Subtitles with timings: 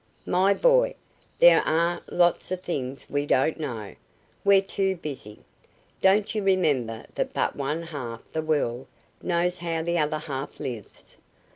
[0.25, 0.95] "My boy,
[1.37, 3.93] there are lots of things we don't know.
[4.43, 5.43] We're too busy.
[6.01, 8.87] Don't you remember that but one half the world
[9.21, 11.17] knows how the other half lives?